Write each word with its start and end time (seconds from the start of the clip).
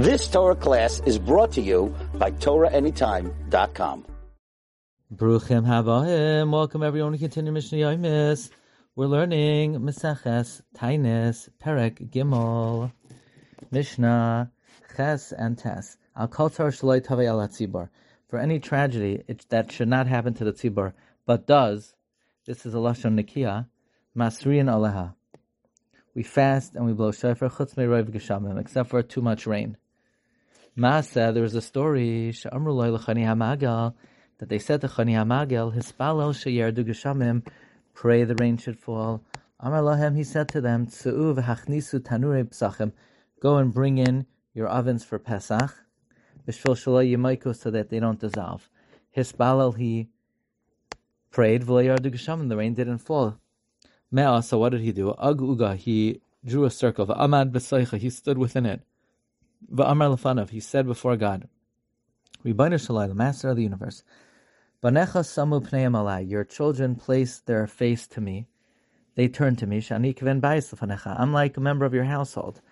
This 0.00 0.28
Torah 0.28 0.56
class 0.56 1.02
is 1.04 1.18
brought 1.18 1.52
to 1.52 1.60
you 1.60 1.94
by 2.14 2.30
TorahAnytime.com. 2.30 4.06
Bruchim 5.14 5.66
Havahim. 5.66 6.50
Welcome 6.50 6.82
everyone 6.82 7.12
to 7.12 7.18
continue 7.18 7.52
Mishnah 7.52 7.76
Yomis. 7.76 8.48
We're 8.96 9.08
learning 9.08 9.74
Meseches, 9.74 10.62
Tainis, 10.74 11.50
Perek, 11.62 12.08
Gimel, 12.10 12.90
Mishnah, 13.70 14.50
Ches, 14.96 15.32
and 15.32 15.58
Tes. 15.58 15.98
Al 16.16 16.28
Shaloi 16.28 17.02
Tavei. 17.02 17.88
For 18.26 18.38
any 18.38 18.58
tragedy 18.58 19.22
it, 19.28 19.44
that 19.50 19.70
should 19.70 19.88
not 19.88 20.06
happen 20.06 20.32
to 20.32 20.44
the 20.44 20.54
Tzibor, 20.54 20.94
but 21.26 21.46
does, 21.46 21.94
this 22.46 22.64
is 22.64 22.72
a 22.72 22.78
Lashon 22.78 23.22
Nikia, 23.22 23.66
Masriyan 24.16 24.70
Aleha. 24.70 25.12
We 26.14 26.22
fast 26.22 26.74
and 26.74 26.86
we 26.86 26.94
blow 26.94 27.12
shofar 27.12 27.50
chutz 27.50 27.76
me'roiv 27.76 28.10
geshamim, 28.10 28.58
except 28.58 28.88
for 28.88 29.02
too 29.02 29.20
much 29.20 29.46
rain. 29.46 29.76
Masa, 30.78 31.34
there 31.34 31.42
was 31.42 31.56
a 31.56 31.60
story, 31.60 32.30
that 32.30 32.48
they 34.48 34.58
said 34.60 34.80
to 34.80 34.86
Chani 34.86 35.14
Hamagel, 35.14 35.74
Hispalel 35.74 36.32
sheyerdu 36.32 36.84
geshamim, 36.84 37.44
pray 37.92 38.22
the 38.22 38.36
rain 38.36 38.56
should 38.56 38.78
fall. 38.78 39.24
Amar 39.58 39.80
lahem, 39.80 40.16
he 40.16 40.22
said 40.22 40.48
to 40.50 40.60
them, 40.60 40.86
v'hachnisu 40.86 41.98
tanure 41.98 42.44
psachim, 42.44 42.92
go 43.40 43.56
and 43.56 43.74
bring 43.74 43.98
in 43.98 44.26
your 44.54 44.68
ovens 44.68 45.04
for 45.04 45.18
Pesach, 45.18 45.74
b'shvil 46.46 46.76
shaloi 46.76 47.10
yimayko, 47.16 47.54
so 47.54 47.72
that 47.72 47.90
they 47.90 47.98
don't 47.98 48.20
dissolve. 48.20 48.70
Hispalel, 49.10 49.72
he 49.76 50.08
prayed, 51.32 51.64
v'layerdu 51.64 52.12
geshamim, 52.12 52.48
the 52.48 52.56
rain 52.56 52.74
didn't 52.74 52.98
fall. 52.98 53.40
Me'ah, 54.12 54.40
so 54.40 54.58
what 54.58 54.70
did 54.70 54.82
he 54.82 54.92
do? 54.92 55.10
Ag 55.20 55.38
uga, 55.38 55.76
he 55.76 56.20
drew 56.44 56.64
a 56.64 56.70
circle, 56.70 57.08
v'amad 57.08 57.50
b'saycha, 57.50 57.98
he 57.98 58.08
stood 58.08 58.38
within 58.38 58.66
it. 58.66 58.82
Va'amar 59.68 60.16
lefanav, 60.16 60.50
he 60.50 60.60
said 60.60 60.86
before 60.86 61.16
God, 61.16 61.48
Rebbeinu 62.44 62.74
Shalai, 62.74 63.08
the 63.08 63.14
Master 63.14 63.50
of 63.50 63.56
the 63.56 63.62
Universe, 63.62 64.02
Banecha 64.82 65.22
samu 65.22 65.60
pneim 65.60 65.92
alai, 65.92 66.28
your 66.28 66.44
children 66.44 66.94
place 66.94 67.40
their 67.40 67.66
face 67.66 68.06
to 68.08 68.20
me. 68.20 68.46
They 69.14 69.28
turn 69.28 69.56
to 69.56 69.66
me, 69.66 69.80
shani 69.80 70.16
kven 70.16 70.40
bayis 70.40 70.74
lefanecha, 70.74 71.20
I'm 71.20 71.32
like 71.34 71.56
a 71.58 71.60
member 71.60 71.84
of 71.84 71.92
your 71.92 72.04
household. 72.04 72.62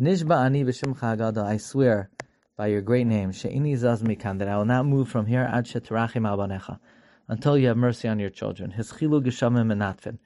Nishba 0.00 0.44
ani 0.44 0.64
b'shimcha 0.64 1.16
agada, 1.18 1.44
I 1.44 1.56
swear 1.56 2.10
by 2.56 2.68
your 2.68 2.82
great 2.82 3.06
name, 3.06 3.32
she'ini 3.32 3.74
zaz 3.74 4.02
mikan, 4.02 4.38
that 4.38 4.48
I 4.48 4.56
will 4.56 4.64
not 4.64 4.86
move 4.86 5.08
from 5.08 5.26
here 5.26 5.48
ad 5.52 5.66
shetarachim 5.66 6.26
al 6.26 6.38
banecha, 6.38 6.78
until 7.26 7.58
you 7.58 7.66
have 7.66 7.76
mercy 7.76 8.06
on 8.06 8.20
your 8.20 8.30
children. 8.30 8.74
Hischilu 8.78 9.24
geshamim 9.24 9.72
and 9.72 10.18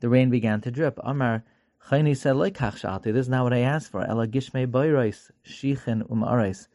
The 0.00 0.08
rain 0.08 0.30
began 0.30 0.60
to 0.62 0.72
drip. 0.72 0.98
Amar 1.04 1.44
Chayni 1.86 2.16
said, 2.16 2.36
like 2.36 2.58
This 2.58 3.16
is 3.16 3.28
not 3.28 3.44
what 3.44 3.52
I 3.52 3.60
asked 3.60 3.90
for. 3.90 4.02
Ela 4.02 4.26
gishmei 4.26 4.66
boirois, 4.66 5.30
shichin 5.44 6.02
umarais. 6.08 6.68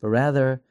But 0.00 0.08
rather, 0.08 0.62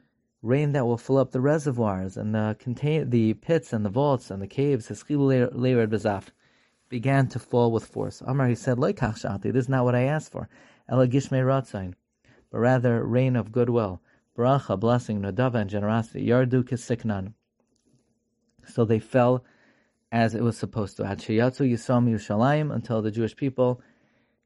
rain 0.42 0.72
that 0.72 0.86
will 0.86 0.98
fill 0.98 1.18
up 1.18 1.30
the 1.30 1.40
reservoirs 1.40 2.16
and 2.16 2.34
the 2.34 2.56
contain 2.58 3.08
the 3.10 3.34
pits 3.34 3.72
and 3.72 3.84
the 3.84 3.90
vaults 3.90 4.30
and 4.30 4.42
the 4.42 4.46
caves. 4.46 4.88
Hiskilu 4.88 5.50
leired 5.52 5.90
bezaf 5.90 6.28
began 6.88 7.26
to 7.28 7.38
fall 7.38 7.72
with 7.72 7.86
force. 7.86 8.22
Amar 8.26 8.48
he 8.48 8.54
said, 8.54 8.78
like 8.78 9.00
This 9.00 9.54
is 9.54 9.68
not 9.68 9.84
what 9.84 9.94
I 9.94 10.02
asked 10.02 10.30
for. 10.30 10.48
Ela 10.88 11.08
gishmei 11.08 11.42
ratzain. 11.42 11.94
But 12.50 12.58
rather, 12.58 13.04
rain 13.04 13.34
of 13.34 13.50
goodwill. 13.50 14.00
Bracha, 14.36 14.78
blessing, 14.78 15.22
nadava, 15.22 15.56
and 15.56 15.70
generosity. 15.70 16.26
Yardu 16.26 16.62
kisiknan. 16.62 17.32
So 18.66 18.84
they 18.84 18.98
fell 18.98 19.44
as 20.16 20.34
it 20.34 20.42
was 20.42 20.56
supposed 20.56 20.96
to. 20.96 21.02
Hachiyatzu 21.02 21.70
Yisam 21.70 22.08
Yerushalayim 22.08 22.74
until 22.74 23.02
the 23.02 23.10
Jewish 23.10 23.36
people 23.36 23.82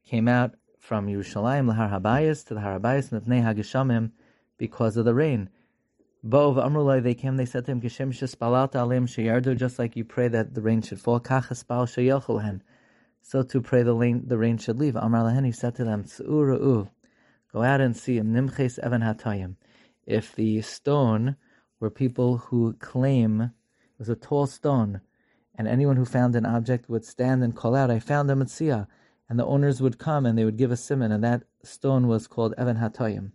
came 0.05 0.27
out 0.27 0.55
from 0.77 1.07
Yerushalayim 1.07 1.71
Lahar 1.71 1.89
Habayis 1.89 2.45
to 2.47 2.55
the 2.55 2.59
Har 2.59 2.77
Habayis 2.77 3.09
Mipnei 3.13 3.41
Hagishamim 3.41 4.11
because 4.57 4.97
of 4.97 5.05
the 5.05 5.13
rain. 5.13 5.49
Bov 6.27 6.57
Amrulai 6.57 7.01
they 7.01 7.13
came, 7.13 7.37
they 7.37 7.45
said 7.45 7.63
to 7.65 7.71
him, 7.71 7.79
Geshem 7.79 8.11
Shespalat 8.11 8.75
Alim 8.75 9.07
Sheyardu, 9.07 9.55
just 9.55 9.79
like 9.79 9.95
you 9.95 10.03
pray 10.03 10.27
that 10.27 10.53
the 10.53 10.61
rain 10.61 10.81
should 10.81 10.99
fall, 10.99 11.21
Kachespal 11.21 11.87
Sheyelchulhen. 11.87 12.59
So 13.21 13.41
to 13.41 13.61
pray 13.61 13.83
the 13.83 13.95
rain, 13.95 14.23
the 14.27 14.37
rain 14.37 14.57
should 14.57 14.77
leave. 14.77 14.97
Amar 14.97 15.23
Lahen, 15.23 15.45
he 15.45 15.53
said 15.53 15.75
to 15.75 15.85
them, 15.85 16.03
Tz'ura'u, 16.03 16.89
go 17.53 17.63
out 17.63 17.79
and 17.79 17.95
see 17.95 18.17
him, 18.17 18.33
Nimches 18.33 18.77
Evan 18.79 19.01
Hatayim. 19.01 19.55
If 20.05 20.35
the 20.35 20.61
stone 20.63 21.37
were 21.79 21.89
people 21.89 22.39
who 22.39 22.73
claim, 22.73 23.41
it 23.41 23.51
was 23.99 24.09
a 24.09 24.15
tall 24.17 24.47
stone, 24.47 24.99
and 25.55 25.67
anyone 25.67 25.97
who 25.97 26.05
found 26.05 26.35
an 26.35 26.45
object 26.45 26.89
would 26.89 27.05
stand 27.05 27.43
and 27.43 27.55
call 27.55 27.75
out, 27.75 27.91
I 27.91 27.99
found 27.99 28.31
a 28.31 28.35
Mitzia. 28.35 28.87
And 29.29 29.39
the 29.39 29.45
owners 29.45 29.81
would 29.81 29.97
come 29.97 30.25
and 30.25 30.37
they 30.37 30.43
would 30.43 30.57
give 30.57 30.71
a 30.71 30.77
simon, 30.77 31.11
and 31.11 31.23
that 31.23 31.43
stone 31.63 32.07
was 32.07 32.27
called 32.27 32.53
Evan 32.57 32.77
Hatoyim. 32.77 33.31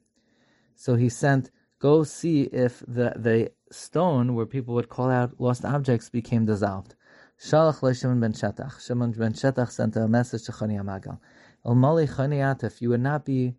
So 0.74 0.94
he 0.94 1.08
sent, 1.08 1.50
go 1.78 2.04
see 2.04 2.42
if 2.42 2.80
the, 2.86 3.12
the 3.16 3.52
stone 3.70 4.34
where 4.34 4.44
people 4.46 4.74
would 4.74 4.88
call 4.88 5.10
out 5.10 5.40
lost 5.40 5.64
objects 5.64 6.10
became 6.10 6.44
dissolved. 6.44 6.94
Shalach 7.40 7.82
le 7.82 7.94
Shimon 7.94 8.20
ben 8.20 8.32
Shetach. 8.32 8.84
Shimon 8.86 9.12
ben 9.12 9.32
Shetach 9.32 9.70
sent 9.70 9.96
a 9.96 10.06
message 10.08 10.44
to 10.44 10.52
Chani 10.52 10.78
Amagal. 10.78 11.18
El 11.64 11.74
Mali 11.74 12.06
Chani 12.06 12.62
if 12.62 12.82
you 12.82 12.90
would 12.90 13.00
not 13.00 13.24
be 13.24 13.54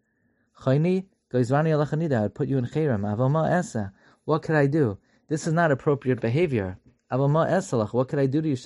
Chani, 0.62 1.06
Goizvani 1.31 1.69
Alachanida, 1.69 2.23
I'd 2.23 2.35
put 2.35 2.47
you 2.47 2.57
in 2.57 2.66
Chayram. 2.66 3.01
Avoma 3.01 3.51
Esa. 3.51 3.94
What 4.25 4.44
could 4.44 4.56
I 4.56 4.67
do? 4.67 4.97
This 5.28 5.46
is 5.46 5.53
not 5.53 5.72
appropriate 5.72 6.22
behavior. 6.22 6.78
What 7.09 8.07
could 8.09 8.19
I 8.19 8.25
do 8.25 8.41
to 8.41 8.50
you? 8.50 8.57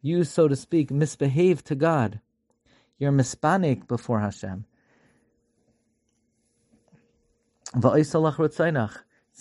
You, 0.00 0.24
so 0.24 0.46
to 0.46 0.54
speak, 0.54 0.90
misbehave 0.90 1.64
to 1.64 1.74
God. 1.74 2.20
You're 2.98 3.12
mispanik 3.12 3.88
before 3.88 4.20
Hashem. 4.20 4.64
It's 7.74 8.14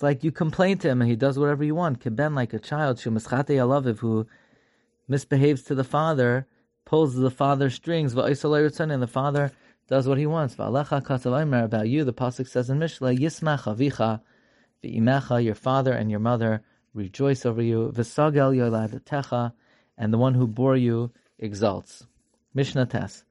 like 0.02 0.24
you 0.24 0.32
complain 0.32 0.78
to 0.80 0.90
him 0.90 1.02
and 1.02 1.10
he 1.10 1.16
does 1.16 1.40
whatever 1.40 1.64
you 1.64 1.76
want. 1.76 2.00
Keben 2.00 2.36
like 2.36 2.54
a 2.54 2.60
child, 2.60 3.00
who 3.00 4.28
misbehaves 5.08 5.64
to 5.64 5.76
the 5.76 5.84
father, 5.84 6.48
pulls 6.86 7.16
the 7.16 7.32
father's 7.32 7.76
strings, 7.76 8.14
and 8.14 9.02
the 9.02 9.10
father 9.12 9.52
does 9.88 10.08
what 10.08 10.18
he 10.18 10.26
wants. 10.26 10.56
About 10.56 11.88
you, 11.88 12.04
the 12.04 12.14
pasuk 12.14 12.48
says 12.48 12.70
in 12.70 12.80
Mishnah, 12.80 13.08
Yismach 13.10 13.64
avicha, 13.64 14.22
your 15.44 15.56
father 15.56 15.94
and 15.94 16.12
your 16.12 16.20
mother 16.20 16.64
rejoice 16.94 17.46
over 17.46 17.62
you. 17.62 17.92
V'sagel 17.96 18.56
yoladetecha, 18.56 19.54
and 19.98 20.14
the 20.14 20.18
one 20.18 20.34
who 20.34 20.48
bore 20.48 20.78
you 20.78 21.12
exalts. 21.40 22.06
Mishnah 22.54 22.88
Tes. 22.88 23.24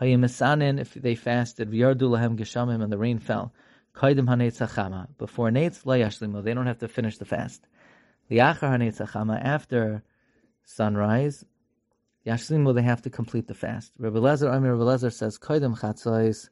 Hayimisanin, 0.00 0.80
if 0.80 0.94
they 0.94 1.14
fasted, 1.14 1.70
v'yardu 1.70 2.02
lahem 2.02 2.36
geshamim, 2.36 2.82
and 2.82 2.92
the 2.92 2.98
rain 2.98 3.18
fell. 3.18 3.52
Kaidim 3.94 4.26
hanetzachama. 4.26 5.08
Before 5.18 5.50
netz, 5.50 5.84
layashlimu, 5.84 6.42
they 6.42 6.54
don't 6.54 6.66
have 6.66 6.78
to 6.78 6.88
finish 6.88 7.18
the 7.18 7.24
fast. 7.24 7.66
Liachar 8.30 8.78
hanetzachama, 8.78 9.42
after 9.42 10.02
sunrise, 10.64 11.44
yashlimu, 12.26 12.74
they 12.74 12.82
have 12.82 13.02
to 13.02 13.10
complete 13.10 13.46
the 13.46 13.54
fast. 13.54 13.92
Rabbi 13.98 14.18
Lezer, 14.18 14.52
Amir 14.52 14.74
Rabbi 14.74 14.90
Lezer 14.90 15.12
says, 15.12 15.38
Kaidim 15.38 15.78
chatzos, 15.78 16.48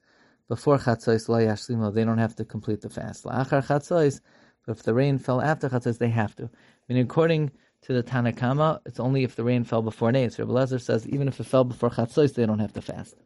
before 0.49 0.79
chatzos, 0.79 1.29
layashlimu, 1.29 1.95
they 1.95 2.05
don't 2.05 2.19
have 2.19 2.37
to 2.37 2.45
complete 2.45 2.83
the 2.83 2.91
fast. 2.91 3.25
La'achar 3.25 3.67
chatzos, 3.67 4.21
if 4.67 4.83
the 4.83 4.95
rain 4.95 5.19
fell 5.19 5.41
after 5.41 5.69
Chatzos, 5.69 5.99
they 5.99 6.09
have 6.09 6.35
to. 6.37 6.45
I 6.45 6.93
mean, 6.93 7.03
according 7.03 7.51
to 7.83 7.93
the 7.93 8.03
Tanakama, 8.03 8.81
it's 8.85 9.01
only 9.01 9.25
if 9.25 9.37
the 9.37 9.45
rain 9.45 9.65
fell 9.65 9.83
before 9.83 10.13
Neis. 10.13 10.39
Rabbi 10.39 10.53
Lezer 10.53 10.81
says 10.81 11.07
even 11.09 11.29
if 11.29 11.41
it 11.41 11.45
fell 11.45 11.65
before 11.65 11.91
Chatzos, 11.91 12.35
they 12.35 12.47
don't 12.47 12.59
have 12.59 12.73
to 12.75 12.83
fast. 12.83 13.17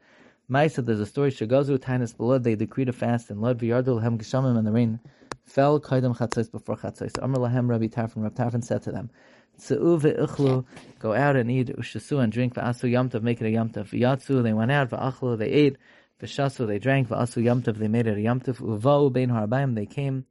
Maisa, 0.50 0.84
there's 0.84 1.00
a 1.00 1.06
story, 1.06 1.30
Shagazu, 1.30 1.78
Tainus 1.78 2.16
Blood, 2.16 2.44
they 2.44 2.54
decreed 2.54 2.88
a 2.88 2.92
fast, 2.92 3.30
and 3.30 3.40
Lod 3.40 3.58
V'yardul 3.58 4.02
Hem 4.02 4.18
Geshamim, 4.18 4.56
and 4.58 4.66
the 4.66 4.72
rain 4.72 5.00
fell 5.44 5.80
Kaidam 5.80 6.16
Chatzos 6.16 6.50
before 6.50 6.76
Chatzos. 6.76 7.22
Amr 7.22 7.38
Lahem 7.38 7.68
Rabbi 7.68 7.86
Tarfon, 7.86 8.22
Rabbi 8.22 8.42
Tarfon 8.42 8.62
said 8.62 8.82
to 8.82 8.92
them, 8.92 9.10
ve'ichlu, 9.58 10.64
go 10.98 11.14
out 11.14 11.36
and 11.36 11.50
eat, 11.50 11.68
ushasu 11.68 12.22
and 12.22 12.32
drink, 12.32 12.54
va'asu 12.54 12.90
yamtav, 12.90 13.22
make 13.22 13.40
it 13.40 13.46
a 13.46 13.56
yamtav. 13.56 13.88
V'yatsu, 13.88 14.42
they 14.42 14.52
went 14.52 14.70
out, 14.70 14.90
va'achlu, 14.90 15.38
they 15.38 15.48
ate, 15.48 15.76
v'shasu, 16.20 16.66
they 16.66 16.78
drank, 16.78 17.08
va'asu 17.08 17.42
yamtav, 17.42 17.78
they 17.78 17.88
made 17.88 18.06
it 18.06 18.18
a 18.18 18.20
yamtav, 18.20 18.58
uva'u 18.58 19.12
bein 19.12 19.30
harabayim, 19.30 19.74
they 19.74 19.86
came 19.86 20.26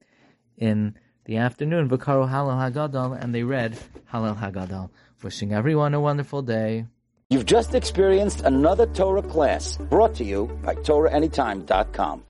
in 0.57 0.95
the 1.25 1.37
afternoon, 1.37 1.89
Vakaru 1.89 2.29
Hallel 2.29 2.71
Hagadol, 2.71 3.19
and 3.19 3.33
they 3.33 3.43
read 3.43 3.77
Hallel 4.11 4.37
Hagadol. 4.39 4.89
Wishing 5.23 5.53
everyone 5.53 5.93
a 5.93 6.01
wonderful 6.01 6.41
day. 6.41 6.85
You've 7.29 7.45
just 7.45 7.73
experienced 7.73 8.41
another 8.41 8.85
Torah 8.87 9.23
class 9.23 9.77
brought 9.77 10.13
to 10.15 10.23
you 10.23 10.47
by 10.63 10.75
TorahAnytime.com. 10.75 12.21